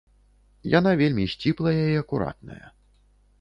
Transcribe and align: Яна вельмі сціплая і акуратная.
Яна 0.79 0.93
вельмі 1.01 1.25
сціплая 1.33 1.75
і 1.91 2.01
акуратная. 2.01 2.59